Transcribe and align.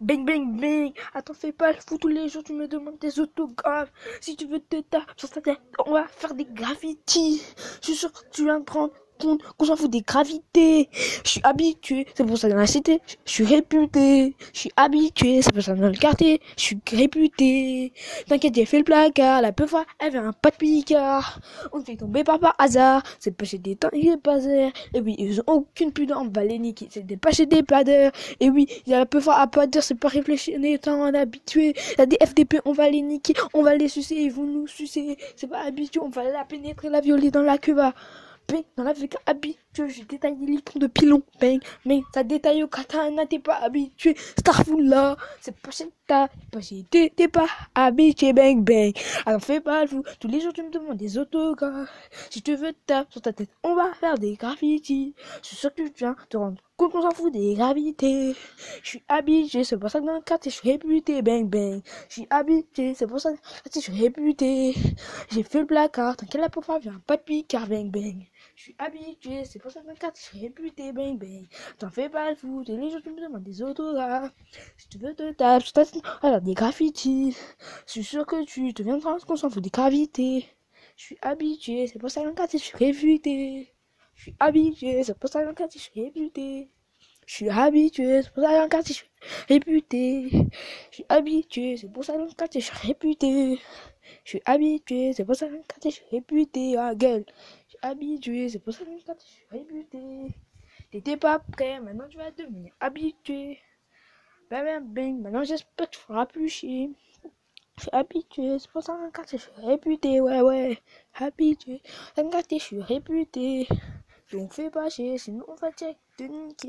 Bang 0.00 0.24
bang 0.24 0.58
bang. 0.58 0.92
Attends, 1.12 1.34
fais 1.34 1.52
pas 1.52 1.72
le 1.72 1.78
fou 1.78 1.98
tous 1.98 2.08
les 2.08 2.30
jours, 2.30 2.42
tu 2.42 2.54
me 2.54 2.66
demandes 2.66 2.98
des 2.98 3.20
autographes. 3.20 3.92
Si 4.22 4.34
tu 4.34 4.46
veux 4.46 4.60
te 4.60 4.80
taper 4.80 5.12
sur 5.18 5.28
ta 5.28 5.42
tête, 5.42 5.60
on 5.84 5.92
va 5.92 6.08
faire 6.08 6.32
des 6.32 6.46
graffitis. 6.46 7.42
Je 7.82 7.88
suis 7.88 7.96
sûr 7.96 8.10
que 8.10 8.20
tu 8.32 8.44
viens 8.44 8.60
de 8.60 8.64
prendre 8.64 8.94
compte 9.20 9.42
qu'on 9.56 9.66
s'en 9.66 9.76
fout 9.76 9.90
des 9.90 10.02
gravités. 10.02 10.88
Je 11.24 11.30
suis 11.30 11.40
habitué, 11.44 12.06
c'est 12.14 12.24
pour 12.24 12.38
ça 12.38 12.48
dans 12.48 12.56
la 12.56 12.66
cité, 12.66 13.00
je 13.24 13.32
suis 13.32 13.44
réputé. 13.44 14.34
Je 14.52 14.60
suis 14.60 14.72
habitué, 14.76 15.42
c'est 15.42 15.52
pour 15.52 15.62
ça 15.62 15.74
dans 15.74 15.88
le 15.88 15.94
quartier, 15.94 16.40
je 16.56 16.62
suis 16.62 16.78
réputé. 16.92 17.92
T'inquiète, 18.26 18.54
j'ai 18.54 18.64
fait 18.64 18.78
le 18.78 18.84
placard, 18.84 19.42
la 19.42 19.52
peu 19.52 19.66
fois, 19.66 19.84
elle 19.98 20.12
vient 20.12 20.32
pas 20.32 20.50
de 20.50 20.56
picard. 20.56 21.40
On 21.72 21.80
fait 21.80 21.96
tomber 21.96 22.24
pas 22.24 22.38
par 22.38 22.54
hasard, 22.58 23.02
c'est 23.18 23.36
pas 23.36 23.44
chez 23.44 23.58
des 23.58 23.76
temps, 23.76 23.90
il 23.92 24.08
est 24.08 24.16
pas 24.16 24.38
Et 24.44 25.00
oui, 25.00 25.14
ils 25.18 25.40
ont 25.40 25.44
aucune 25.46 25.92
pudeur, 25.92 26.20
on 26.22 26.28
va 26.28 26.44
les 26.44 26.58
niquer, 26.58 26.88
c'est 26.90 27.04
pas 27.16 27.30
chez 27.30 27.46
des 27.46 27.62
padeurs. 27.62 28.12
Et 28.40 28.50
oui, 28.50 28.66
il 28.86 28.92
y 28.92 28.94
a 28.94 29.00
la 29.00 29.06
peu 29.06 29.20
fois 29.20 29.36
à 29.36 29.46
pas 29.46 29.66
dire, 29.66 29.82
c'est 29.82 29.94
pas 29.94 30.08
réfléchir, 30.08 30.56
on 30.58 30.62
est 30.62 30.72
étant 30.72 31.04
habitué. 31.14 31.74
Il 31.98 32.02
y 32.02 32.06
des 32.06 32.46
on 32.64 32.72
va 32.72 32.88
les 32.90 33.02
niquer, 33.02 33.34
on 33.54 33.62
va 33.62 33.74
les 33.76 33.88
sucer, 33.88 34.16
ils 34.16 34.32
vont 34.32 34.44
nous 34.44 34.66
sucer. 34.66 35.16
C'est 35.36 35.46
pas 35.46 35.62
habitué, 35.62 36.00
on 36.00 36.08
va 36.08 36.24
la 36.24 36.44
pénétrer, 36.44 36.88
la 36.88 37.00
violer 37.00 37.30
dans 37.30 37.42
la 37.42 37.58
cuva. 37.58 37.94
Bang, 38.50 38.64
dans 38.76 38.84
la 38.84 38.90
avec 38.90 39.16
habitué, 39.26 39.88
j'ai 39.88 40.04
détaillé 40.04 40.46
l'icône 40.46 40.80
de 40.80 40.86
pilon. 40.86 41.22
Bang, 41.40 41.60
mais 41.84 42.02
ça 42.12 42.22
détaille 42.24 42.62
au 42.62 42.68
katana, 42.68 43.26
t'es 43.26 43.38
pas 43.38 43.56
habitué. 43.56 44.16
Starful 44.38 44.84
là, 44.84 45.16
c'est 45.40 45.56
pas 45.56 45.70
ta, 46.06 46.28
chez 46.60 46.84
t'es 46.90 47.28
pas 47.28 47.46
habitué. 47.74 48.32
Bang, 48.32 48.62
bang. 48.64 48.92
Alors 49.26 49.40
fais 49.40 49.60
pas 49.60 49.82
le 49.82 49.88
fou. 49.88 50.02
Tous 50.18 50.28
les 50.28 50.40
jours 50.40 50.52
tu 50.52 50.62
me 50.62 50.70
demandes 50.70 50.96
des 50.96 51.18
autographes. 51.18 51.90
Si 52.30 52.42
tu 52.42 52.56
veux 52.56 52.72
taper 52.86 53.10
sur 53.12 53.22
ta 53.22 53.32
tête, 53.32 53.50
on 53.62 53.74
va 53.74 53.92
faire 53.94 54.18
des 54.18 54.34
graffitis. 54.34 55.14
Je 55.42 55.48
suis 55.48 55.56
sûr 55.56 55.72
que 55.74 55.82
tu 55.82 55.92
viens 55.98 56.16
te 56.28 56.36
rendre 56.36 56.60
compte 56.80 56.92
qu'on 56.92 57.02
s'en 57.02 57.10
fout 57.10 57.30
des 57.30 57.54
gravités. 57.54 58.34
Je 58.82 58.88
suis 58.88 59.02
habitué, 59.06 59.64
c'est 59.64 59.76
pour 59.76 59.90
ça 59.90 60.00
que 60.00 60.06
dans 60.06 60.14
le 60.14 60.22
quartier 60.22 60.50
je 60.50 60.56
suis 60.56 60.70
réputé. 60.70 61.20
Bang, 61.20 61.46
bang. 61.46 61.82
Je 62.08 62.14
suis 62.14 62.26
habitué, 62.30 62.94
c'est 62.94 63.06
pour 63.06 63.20
ça 63.20 63.32
que 63.32 63.38
je 63.74 63.80
suis 63.80 64.02
réputé. 64.02 64.74
J'ai 65.30 65.42
fait 65.42 65.60
le 65.60 65.66
placard, 65.66 66.16
t'inquiète 66.16 66.40
la 66.40 66.48
pauvre 66.48 66.78
vient 66.78 67.00
pas 67.06 67.18
de. 67.18 67.68
Bang, 67.68 67.90
bang. 67.90 68.26
Je 68.56 68.62
suis 68.62 68.74
habitué, 68.78 69.44
c'est 69.44 69.58
pour 69.58 69.70
ça 69.70 69.80
que 69.80 69.86
dans 69.86 69.92
le 69.92 69.98
quartier 69.98 70.22
je 70.24 70.38
suis 70.38 70.46
réputé. 70.46 70.92
Bang, 70.92 71.18
bang. 71.18 71.46
T'en 71.78 71.90
fais 71.90 72.08
pas 72.08 72.30
le 72.30 72.36
fou, 72.36 72.64
tous 72.64 72.74
les 72.74 73.02
tu 73.02 73.10
me 73.10 73.20
demandes 73.20 73.42
des 73.42 73.62
autographes. 73.62 74.32
Si 74.78 74.88
tu 74.88 74.96
veux 74.98 75.14
te 75.14 75.32
taper, 75.32 75.66
je 75.66 75.72
t'attends, 75.72 76.00
alors 76.22 76.40
des 76.40 76.54
graffitis. 76.54 77.36
Je 77.86 77.92
suis 77.92 78.04
sûr 78.04 78.24
que 78.24 78.42
tu 78.44 78.72
te 78.72 78.82
viendras 78.82 79.18
qu'on 79.18 79.36
s'en 79.36 79.50
fout 79.50 79.62
des 79.62 79.68
gravités. 79.68 80.48
Je 80.96 81.04
suis 81.04 81.18
habitué, 81.20 81.86
c'est 81.88 81.98
pour 81.98 82.10
ça 82.10 82.20
que 82.20 82.24
dans 82.24 82.30
le 82.30 82.36
quartier 82.36 82.58
je 82.58 82.64
suis 82.64 82.78
réputé. 82.78 83.74
Je 84.20 84.24
suis 84.24 84.34
habitué, 84.38 85.02
c'est 85.02 85.18
pour 85.18 85.30
ça 85.30 85.42
que 85.42 85.52
quartier 85.54 85.80
je 85.80 85.84
suis 85.90 86.02
réputé. 86.02 86.68
Je 87.24 87.34
suis 87.36 87.48
habitué, 87.48 88.20
c'est 88.20 88.30
pour 88.30 88.44
ça 88.44 88.52
que 88.52 88.68
quartier 88.68 88.92
je 88.94 88.98
suis 89.00 89.08
réputé. 89.48 90.28
Je 90.92 90.94
suis 90.98 91.06
habitué, 91.08 91.78
c'est 91.78 91.88
pour 91.88 92.04
ça 92.04 92.18
que 92.18 92.36
quartier 92.36 92.60
je 92.60 92.66
suis 92.66 92.86
réputé. 92.86 93.58
Je 94.24 94.28
suis 94.28 94.42
habitué, 94.44 95.14
c'est 95.14 95.24
pour 95.24 95.36
ça 95.36 95.48
que 95.48 95.56
quartier 95.66 95.90
je 95.90 95.96
suis 95.96 96.04
réputé. 96.10 96.76
Ah, 96.76 96.94
gueule. 96.94 97.24
Je 97.64 97.70
suis 97.70 97.78
habitué, 97.80 98.48
c'est 98.50 98.58
pour 98.58 98.74
ça 98.74 98.84
que 98.84 98.90
quartier 99.06 99.26
je 99.26 99.34
suis 99.36 99.58
réputé. 99.58 100.34
T'étais 100.90 101.16
pas 101.16 101.38
prêt, 101.38 101.80
maintenant 101.80 102.06
tu 102.10 102.18
vas 102.18 102.30
devenir 102.30 102.74
habitué. 102.78 103.58
Bang 104.50 104.66
bang 104.66 104.84
bang, 104.84 105.22
maintenant 105.22 105.44
j'espère 105.44 105.88
que 105.88 105.96
tu 105.96 105.98
feras 105.98 106.26
plus 106.26 106.50
chier. 106.50 106.90
Je 107.76 107.82
suis 107.84 107.90
habitué, 107.94 108.58
c'est 108.58 108.70
pour 108.70 108.82
ça 108.82 108.98
que 108.98 109.10
quartier 109.16 109.38
je 109.38 109.44
suis 109.44 109.66
réputé, 109.66 110.20
ouais 110.20 110.42
ouais. 110.42 110.78
Habitué, 111.14 111.80
dans 112.16 112.24
le 112.24 112.30
quartier 112.30 112.58
je 112.58 112.64
suis 112.64 112.82
réputé. 112.82 113.66
Donc 114.32 114.52
fais 114.52 114.70
pas 114.70 114.88
chier, 114.88 115.18
sinon 115.18 115.44
on 115.48 115.54
va 115.56 115.72
check 115.72 115.96
de 116.18 116.24
niquer. 116.26 116.68